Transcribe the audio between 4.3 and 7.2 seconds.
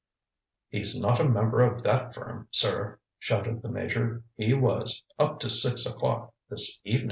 ŌĆ£He was, up to six o'clock this evenin'.